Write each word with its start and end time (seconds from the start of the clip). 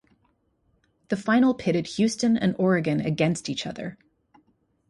The 1.09 1.15
final 1.15 1.53
pitted 1.53 1.85
Houston 1.85 2.35
and 2.35 2.55
Oregon 2.57 3.01
against 3.01 3.49
each 3.51 3.67
other. 3.67 3.99